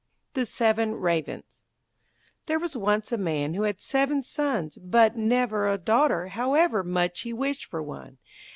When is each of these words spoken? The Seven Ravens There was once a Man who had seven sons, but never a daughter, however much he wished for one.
The 0.33 0.47
Seven 0.47 0.95
Ravens 0.95 1.61
There 2.47 2.57
was 2.57 2.75
once 2.75 3.11
a 3.11 3.19
Man 3.19 3.53
who 3.53 3.61
had 3.61 3.79
seven 3.79 4.23
sons, 4.23 4.79
but 4.81 5.15
never 5.15 5.67
a 5.67 5.77
daughter, 5.77 6.29
however 6.29 6.83
much 6.83 7.19
he 7.19 7.33
wished 7.33 7.65
for 7.65 7.83
one. 7.83 8.17